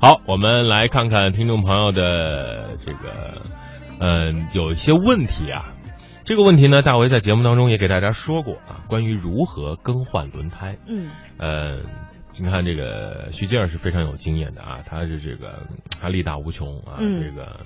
[0.00, 3.42] 好，我们来看看听众朋友的这个，
[3.98, 5.74] 嗯、有一些问题啊。
[6.22, 10.76] 这个问题呢，大为在节目当中也给大家说过啊，关于如何更换轮胎。
[10.86, 11.78] 嗯呃，
[12.36, 15.66] 你看这个徐静儿是非常有经验的啊，他是这个
[16.00, 17.60] 他力大无穷啊，嗯这个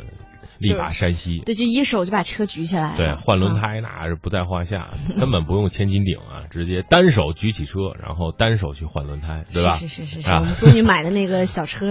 [0.58, 1.40] 力拔山兮。
[1.40, 2.94] 对，就一手就把车举起来。
[2.96, 9.74] 对，换轮啊胎那是不在话下， 根本不用千斤顶啊，直接单手举起车，然后单手去换轮胎，对吧？
[9.74, 11.90] 是是是啊我们闺女买的那个小车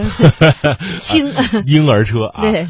[1.00, 1.34] 轻，
[1.66, 2.42] 婴儿车啊。
[2.42, 2.68] 对，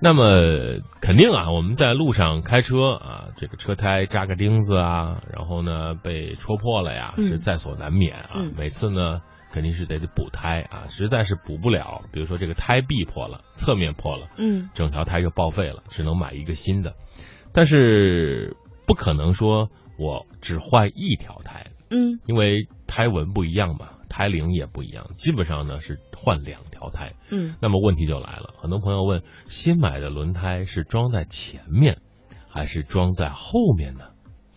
[0.00, 8.30] 那么肯定啊，我们在路上开车啊，这个车胎扎个钉子啊，然后呢被戳破了呀，嗯是在所难免啊。
[8.36, 9.20] 嗯每次呢，
[9.52, 16.96] 肯定是得补胎啊，实在是补不了，比如说这个胎壁破了，侧面破了，嗯整条胎就报废了，只能买一个新的。
[17.52, 18.56] 但是
[18.86, 27.12] 不可能说我只换一条胎，嗯因为胎纹不一样嘛，胎龄也不一样，基本上呢是换两条胎。
[27.30, 32.00] 嗯，那么问题就来了，很多朋友问：新买的轮胎是装在前面，
[32.48, 34.11] 还是装在后面呢？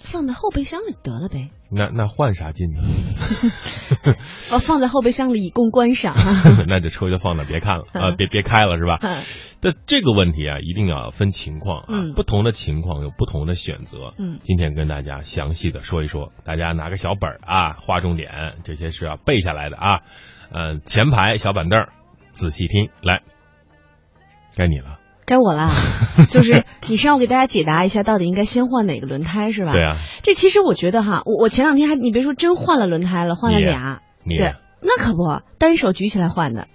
[0.05, 2.81] 放在后备箱里得了呗，那那换啥劲呢？
[4.51, 6.15] 哦，放在后备箱里以供观赏。
[6.67, 8.97] 那这车就放那别看了 啊、别别开了是吧？
[9.01, 9.17] 嗯
[9.61, 14.13] 但这个问题啊，一定要分情况啊，嗯不同的情况有不同的选择。
[14.17, 20.01] 嗯今天跟大家详细的说一说，大家拿个小本儿啊，划重点，这些是要背下来的啊。
[20.51, 21.87] 嗯、前排小板凳，
[22.31, 23.23] 仔细听，来，
[24.55, 24.99] 该你了。
[25.25, 25.71] 该我啦，
[26.29, 29.71] 就是你是让我给大家解答一下，到底应该先换哪个轮胎是吧？
[29.73, 36.67] 对啊，这其实我觉得哈，我我前两天还你别说真换了轮胎了，换了俩，你对，那可不，单手举起来换的。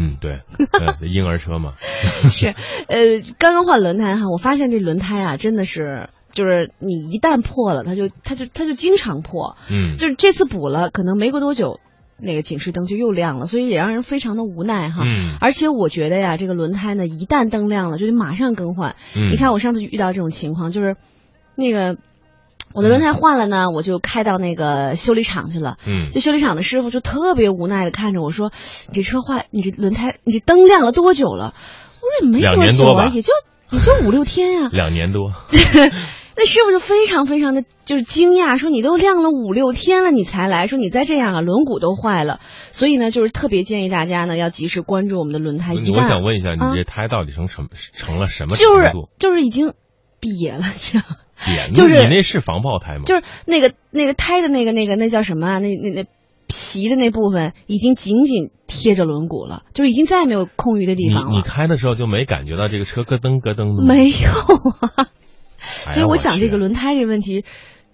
[0.00, 0.42] 嗯，对，
[0.78, 1.74] 呃婴儿车嘛，
[2.30, 2.54] 是，
[2.88, 11.80] 呃，刚刚换轮胎哈，我发现这轮胎啊，真的是，就是你一旦破了，它就它就它就经常破，嗯，就是这次补了，可能没过多久，
[12.20, 15.02] 那个警示灯就又亮了，所以也让人非常的无奈哈。
[15.04, 18.96] 嗯而且我觉得呀，这个轮胎呢，一旦灯亮了，就得马上更换。
[19.16, 20.96] 嗯，你看我上次遇到这种情况，就是
[21.54, 21.96] 那个
[22.74, 25.76] 我的轮胎换了呢，我就开到那个修理厂去了。
[25.86, 28.52] 嗯这修理厂的师傅就特别无奈的看着我说
[28.88, 31.54] ：“你这车坏，你这轮胎，你这灯亮了多久了？”
[32.00, 33.32] 我说：“也没多久啊，也就
[33.70, 35.32] 也就五六天呀、两年多，
[36.38, 42.38] 那师傅就非常非常的就是惊讶，说：“你都亮了五六天了，你才来，说你再这样啊，轮毂都坏了。”
[42.70, 45.74] 所以呢，就是特别建议大家呢要及时关注我们的轮胎。
[45.74, 49.08] 我想问一下，你啊这胎到底成什么成了什么就是程度？
[49.18, 49.72] 就是已经
[50.20, 51.04] 瘪了，这样。
[51.44, 53.02] 扁，就是你那是防爆胎吗？
[53.04, 55.58] 就是那个那个胎的那个那个那叫什么啊？
[55.58, 56.04] 那那那
[56.48, 61.42] 皮的那部分已经紧紧贴着轮毂了，就已经再也没有空余的地你你方了。
[61.42, 63.94] 开的时候就没感觉到这个车咯噔咯噔的吗？
[63.94, 64.30] 没有
[64.96, 65.08] 啊，
[65.68, 67.44] 所以我讲这个轮胎这个问题，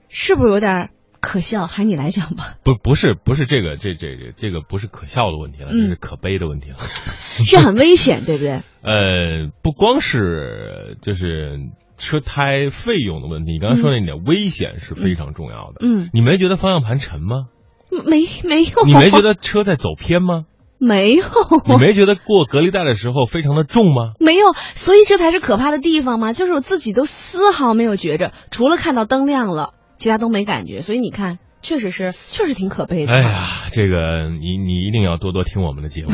[0.09, 0.91] 是不是有点
[1.21, 1.67] 可笑？
[1.67, 2.55] 还是你来讲吧？
[2.65, 6.77] 不不是不是这个这这这这个不是可笑的问题了，嗯这是可悲的问题了。
[7.45, 8.61] 是很危险，对不对？
[8.83, 11.59] 呃，不光是就是
[11.97, 15.77] 车胎费用的问题，你刚才说那点危险是非常重要的。
[15.81, 17.47] 嗯，你没觉得方向盘沉吗？
[17.91, 20.45] 没没有，你没觉得车在走偏吗？
[20.87, 21.25] 没有？
[21.67, 24.13] 你没觉得过隔离带的时候非常的重吗？
[24.21, 26.33] 没有，所以这才是可怕的地方吗！
[26.33, 30.81] 就是我自己都丝毫没有觉着，除了看到灯亮了，其他都没感觉。
[30.81, 33.13] 所以你看，确实是，确实挺可悲的。
[33.13, 36.13] 哎呀，这个你你一定要多多听我们的节目，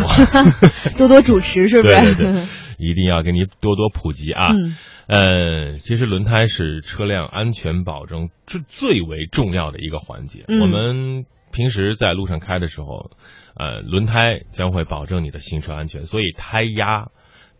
[0.97, 1.95] 多多主持是不是？
[1.95, 2.43] 对对对，
[2.79, 4.53] 一定要给你多多普及啊。
[4.53, 4.77] 嗯
[5.13, 10.45] 呃，其实轮胎是车辆安全保证最最为重要的一个环节。
[10.47, 13.11] 嗯我们平时在路上开的时候，
[13.55, 17.09] 呃，轮胎将会保证你的行车安全，所以胎压、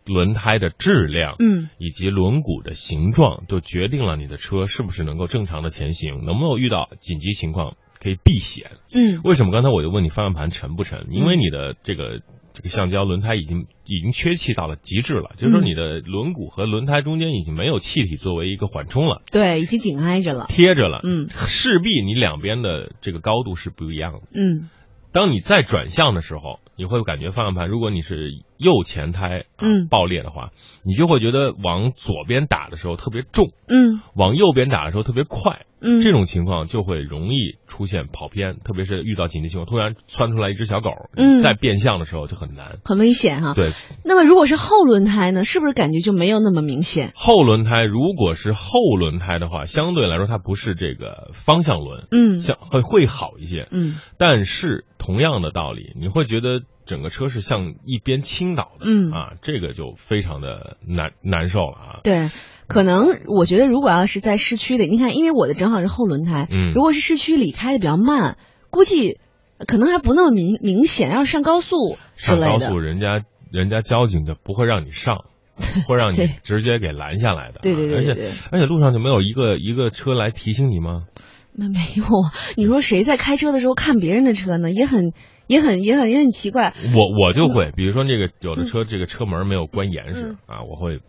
[0.05, 8.71] 轮胎的质量，嗯以及轮毂的形状，就决定了你的车是不是能够正常的前行，能不能遇到紧急情况可以避险。
[8.93, 11.07] 嗯为什么刚才我就问你方向盘沉不沉？
[11.11, 12.21] 因为你的这个
[12.53, 20.45] 这个橡胶轮胎已经已经缺气到了极致了，就是说嗯你的轮毂和轮胎中间已经没有气体作为一个缓冲了，对，已经紧挨着了。
[20.49, 24.19] 贴着了，嗯势必你两边的这个高度是不一样的。
[24.33, 24.69] 嗯
[25.13, 28.31] 当你再转向的时候，你会感觉方向盘，如果你是
[28.61, 30.51] 右前胎、啊嗯爆裂的话，
[30.83, 35.65] 你就会觉得往左边打的时候特别重，嗯往右边打的时候特别快。
[35.83, 42.77] 嗯，这种情况就会容易出现跑偏，特别是遇到紧急情况，突然窜出来一只小狗，嗯在变向的时候就很难。
[42.85, 43.55] 很危险哈。
[43.55, 43.71] 对，
[44.05, 47.11] 那么如果是后轮胎呢，是不是感觉就没有那么明显？
[47.15, 53.67] 后轮胎如果是后轮胎的话，相对来说它不是这个方向轮，嗯像会会好一些。
[53.71, 56.61] 嗯但是同样的道理，你会觉得
[56.91, 61.99] 整个车是向一边倾倒的，嗯啊，这个就非常的难难受了啊。
[62.03, 62.29] 对，
[62.67, 68.37] 可能我觉得如果要是在市区里，你看，因为我的正好是后轮胎，嗯如果是市区里开的比较慢，
[68.69, 69.19] 估计
[69.65, 71.09] 可能还不那么明明显。
[71.09, 75.23] 要是上高速上高速，，人家人家交警就不会让你上，
[75.87, 77.61] 会让你直接给拦下来的啊。
[77.63, 81.05] 对对对对而且而且路上就没有一个一个车来提醒你吗？
[81.53, 84.71] 那没有啊，你说谁在开车的时候看别人的车呢？
[84.71, 85.11] 也很
[85.51, 86.73] 也很也很也很奇怪。
[86.95, 90.99] 我我就会，比如说这个有的车这个车门没有关严实嗯啊，我会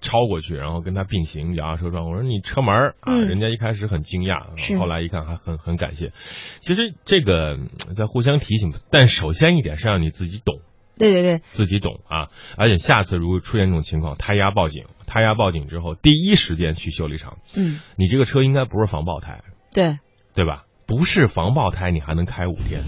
[0.00, 6.12] 超过去，然后跟他并行，摇下车窗，我说你车门啊，嗯人家一开始很惊讶，后来一看还很很感谢。
[6.60, 10.60] 其实这个嗯在互相提醒，但首先一点是让你自己懂。
[10.98, 17.36] 对对对，自己懂啊，而且下次如果出现这种情况，胎压报警，胎压报警之后，第一时间去修理厂。
[17.54, 19.42] 嗯，你这个车应该不是防爆胎，
[19.74, 19.98] 对，
[20.34, 20.64] 对吧？
[20.86, 22.80] 不是防爆胎，你还能开五天。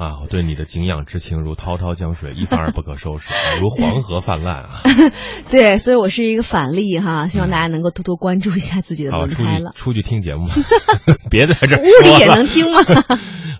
[0.00, 4.80] 啊，我对你的敬仰之情如滔滔江水，一发而不可收拾，啊 如黄河泛滥啊！
[5.52, 9.72] 对，所以我是一个反例哈，希望大家能够多多关注一下自己的轮胎了。
[9.74, 10.54] 去出去听节目吧，
[11.30, 12.80] 别在这儿屋里也能听吗？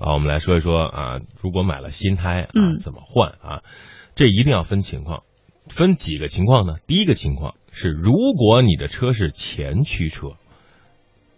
[0.00, 3.60] 啊，我们来说一说啊，如果买了新胎啊，嗯怎么换啊？
[4.14, 5.24] 这一定要分情况，
[5.68, 6.76] 分几个情况呢？
[6.86, 10.36] 第一个情况是，如果你的车是前驱车，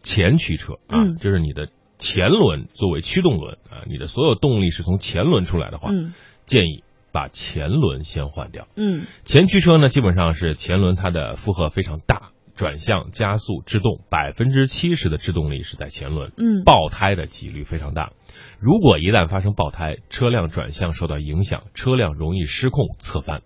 [0.05, 1.67] 前驱车啊，嗯就是你的
[2.03, 6.13] 前轮作为驱动轮啊，你的所有动力是从前轮出来的话，嗯
[6.47, 6.83] 建议
[7.13, 8.67] 把前轮先换掉。
[8.77, 16.33] 嗯前驱车呢，基本上是前轮它的负荷非常大，转向、加速、制动，百分之七十的制动力是在前轮。
[16.37, 18.11] 嗯爆胎的几率非常大。
[18.59, 23.43] 如果一旦发生爆胎，车辆转向受到影响，车辆容易失控侧翻。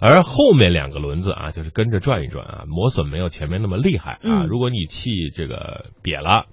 [0.00, 4.20] 而后面两个轮子啊，就是跟着转一转啊，磨损没有前面那么厉害啊。
[4.22, 6.46] 嗯如果你气这个瘪了，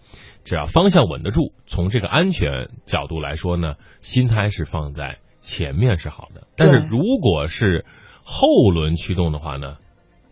[0.46, 6.48] 只要方向稳得住，从这个安全角度来说呢，心态是放在前面是好的。
[6.56, 7.84] 但是如果是
[8.24, 9.78] 后轮驱动的话呢，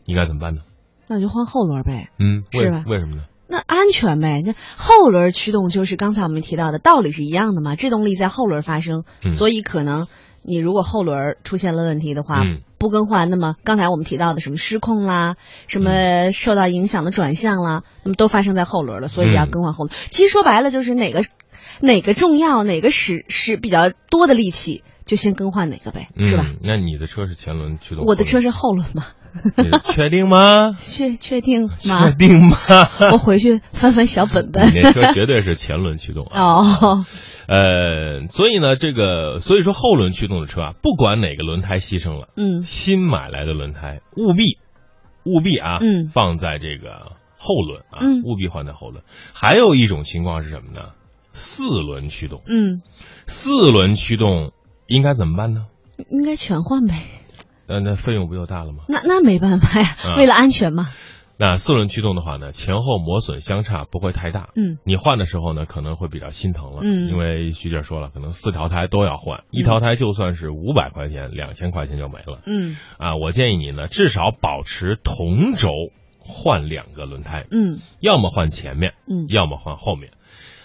[0.05, 0.61] 应该怎么办呢？
[1.07, 2.09] 那就换后轮呗。
[2.19, 3.23] 嗯，为是吧为什么呢？
[3.47, 10.07] 那安全呗，那后轮驱动就是刚才我们提到的道理是一样的嘛，制动力在后轮发生，嗯所以可能
[10.43, 15.37] 你如果后轮出现了问题的话，嗯不更换，那么刚才我们提到的什么失控啦，
[15.67, 19.97] 什嗯么受到影响的转向啦，那么都发生在后轮了，所以要嗯更换后轮。
[20.11, 21.23] 其实说白了就是哪个
[21.81, 26.45] 哪个重要，哪个使使比较多的力气，就先更换哪个呗，是吧？
[26.47, 26.57] 嗯？
[26.63, 28.05] 那你的车是前轮驱动？
[28.05, 29.05] 我的车是后轮嘛，
[29.93, 30.71] 确定吗？
[30.77, 32.11] 确确定吗确？
[32.17, 32.55] 定吗？
[33.11, 34.67] 我回去翻翻小本本。
[34.73, 36.41] 你那车绝对是前轮驱动啊。
[36.41, 37.05] 哦，
[37.47, 44.57] 呃，所以呢，这个所以说后轮驱动的车啊，不管哪个轮胎牺牲了，嗯新买来的轮胎务必
[45.25, 49.03] 务必啊，嗯放在这个后轮啊，嗯务必换在后轮。
[49.33, 50.91] 还有一种情况是什么呢？
[51.35, 52.81] 四轮驱动，嗯，
[53.25, 54.51] 四轮驱动
[54.93, 55.65] 应该怎么办呢？
[56.09, 57.01] 应该全换呗。
[57.67, 58.83] 呃，那费用不就大了吗？
[58.87, 60.87] 那那没办法呀，啊为了安全嘛。
[61.35, 64.49] 那四轮驱动的话呢，前后磨损相差不会太大。
[64.55, 73.15] 嗯你换的时候呢，可能会比较心疼了，嗯因为徐姐说了，可能四条胎都要换，一条胎就算是五百块钱、两千块钱就没了嗯啊。
[73.15, 75.69] 我建议你呢，至少保持同轴
[76.19, 80.11] 换两个轮胎，嗯要么换前面，嗯要么换后面。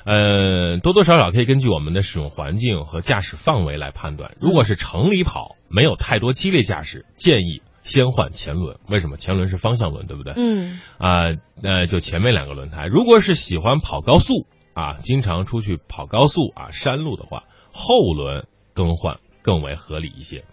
[0.05, 4.37] 呃，多多少少可以根据我们的使用环境和驾驶范围来判断。
[4.41, 8.79] 如果是城里跑，没有太多激烈驾驶，建议先换前轮。
[8.89, 9.17] 为什么？
[9.17, 10.35] 前轮是方向轮，对不对？
[10.37, 12.87] 嗯啊，呃，就前面两个轮胎。
[12.87, 20.45] 如果是喜欢跑高速啊，经常出去跑高速啊，山路的话，后轮更换更为合理一些。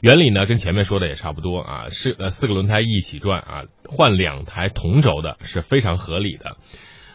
[0.00, 6.56] 原理呢，跟前面说的也差不多啊，是呃四个轮胎一起转啊，换两台同轴的是非常合理的。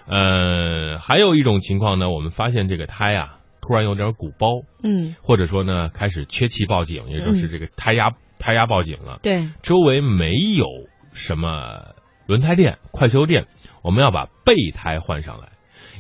[0.07, 4.47] 呃，还有一种情况呢，我们发现这个胎啊突然有点鼓包，
[4.83, 9.19] 嗯，或者说呢开始缺气报警，也就是这个胎压胎压报警了。
[9.24, 10.65] 对，周围没有
[11.13, 11.95] 什么
[12.27, 13.47] 轮胎店、快修店，
[13.81, 15.50] 我们要把备胎换上来。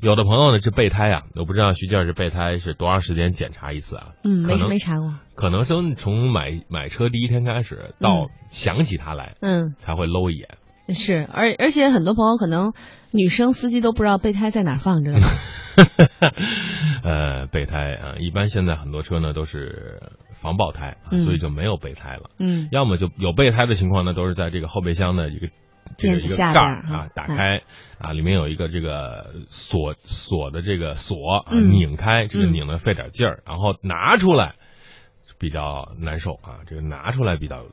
[0.01, 4.09] 有的朋友呢，这备胎啊，我不知道徐教这备胎是多长时间检查一次啊？
[4.23, 5.15] 嗯，没可能没查过。
[5.35, 10.49] 可能从从买买车第一天开始到想起它来，嗯，才会搂一眼。
[10.93, 12.73] 是，而而且很多朋友可能
[13.11, 15.19] 女生司机都不知道备胎在哪儿放着呢。
[17.03, 20.01] 呃，备胎啊，一般现在很多车呢都是
[20.33, 22.29] 防爆胎，所以就没有备胎了。
[22.39, 25.47] 嗯要么就有备胎的情况呢，都是在这个后备箱的一个
[25.97, 27.61] 这个垫子一个下盖儿啊啊，打开
[27.99, 34.55] 啊，里面有一个这个锁锁的这个锁啊，嗯拧开，这个嗯拧的费点劲儿，然后拿出来
[35.37, 37.65] 比较难受啊，这个拿出来比较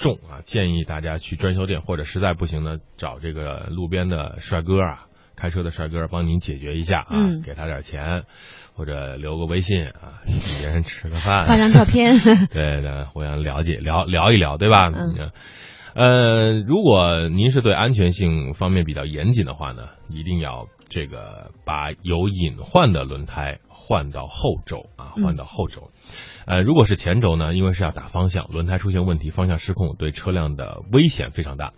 [0.00, 5.06] 重啊，建议大家去专修店或者实在不行呢，找这个路边的帅哥啊。
[5.36, 8.24] 开车的帅哥帮您解决一下啊，嗯给他点钱，
[8.74, 12.18] 或者留个微信啊， 请别人吃个饭，发张照片。
[12.18, 14.88] 对 对，互相了解聊聊一聊，对吧？
[14.88, 15.30] 嗯
[15.94, 25.90] 呃，如果您是对安全性方面比较严谨的话呢，一定要这个把有隐患的轮胎换到后轴啊，换到后轴。
[26.46, 31.72] 呃，如果是前轴呢，因为是要打方向，轮胎出现问题，方向失控，对车辆的危险非常大。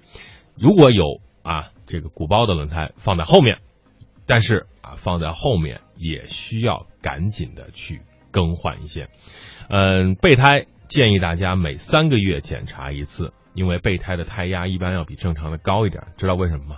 [0.57, 3.59] 如果有啊这个鼓包的轮胎放在后面，
[4.27, 9.09] 但是啊放在后面也需要赶紧的去更换一些。
[9.69, 16.77] 嗯，备胎建议大家每三个月检查一次，因为备胎的胎压一般要比正常的高一点，知道为什么吗？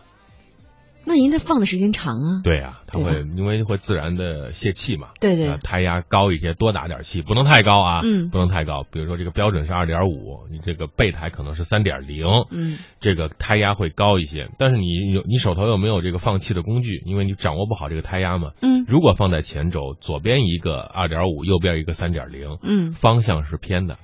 [1.06, 2.40] 那您这放的时间长啊。
[2.42, 5.08] 对啊，它会因为会自然的泄气嘛。
[5.20, 8.00] 对对呃胎压高一些，多打点气，不能太高啊。
[8.02, 8.86] 嗯不能太高。
[8.90, 14.48] 比如说这个标准是二点五，你这个备胎可能是三点零，嗯这个胎压会高一些。
[14.56, 17.02] 但是你有你手头又没有这个放气的工具？
[17.04, 18.52] 因为你掌握不好这个胎压嘛。
[18.62, 23.98] 嗯如果放在前轴，左边一个二点五，右边一个三点零，嗯方向是偏的，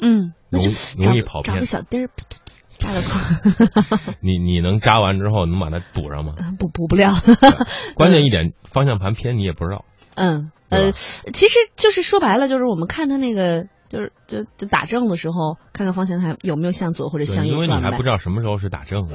[0.00, 1.66] 嗯，那容就容易跑偏找个。
[1.66, 2.10] 小钉儿，
[2.78, 6.34] 扎得快 你你能扎完之后能把它补上吗？
[6.58, 7.14] 补补不了。
[7.94, 9.84] 关键一点，方向盘偏你也不知道。
[10.16, 17.72] 嗯，呃，其实就是说白了，就是我们看他那个，就是就就打正的时候，看看方向盘有没有向左或者向右，因为你。
[17.74, 19.14] 还不知道什么时候是打正的，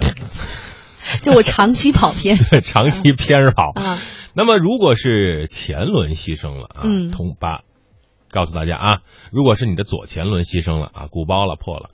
[1.22, 3.72] 就我长期跑偏长期偏跑。
[3.76, 3.98] 啊，
[4.34, 7.62] 那么如果是前轮牺牲了啊，嗯同把
[8.32, 11.90] 告诉大家啊，如果是你的左前轮牺牲了啊，鼓包了破了，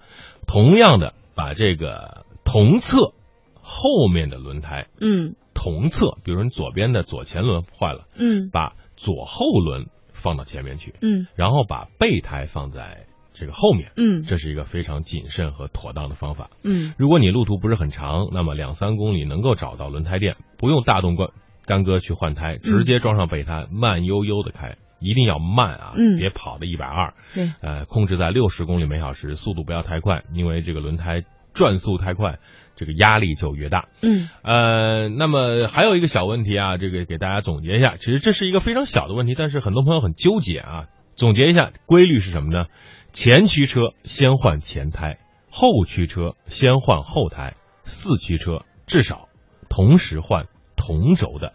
[0.47, 3.13] 同样的把这个同侧
[3.61, 5.35] 后面的轮胎嗯。
[5.53, 8.49] 同侧，比如说你左边的左前轮坏了，嗯。
[8.51, 11.27] 把左后轮放到前面去，嗯。
[11.35, 14.23] 然后把备胎放在这个后面，嗯。
[14.23, 16.49] 这是一个非常谨慎和妥当的方法。
[16.63, 16.93] 嗯。
[16.97, 21.29] 如果你路途不是很长，那么两三公里能够找到轮胎店，不用大动干
[21.65, 24.75] 干戈去换胎，直接装上备胎，慢悠悠的开，
[25.05, 32.39] 一定要慢啊，嗯别跑的一百二，对，呃，控制在六十公里每小时，速度不要太快，因为这个轮胎转速太快，
[32.75, 33.87] 这个压力就越大。
[34.01, 40.87] 嗯呃，那么还有一个小问题啊，这个给大家总结一下，其实这是一个非常小的问题，但是很多朋友很纠结啊。
[41.15, 42.65] 总结一下规律是什么呢？
[43.13, 45.17] 前驱车先换前胎，
[45.49, 49.29] 后驱车先换后胎，四驱车至少
[49.69, 51.53] 同时换同轴的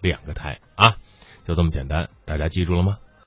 [0.00, 0.94] 两个胎啊，
[1.44, 2.98] 就这么简单，大家记住了吗？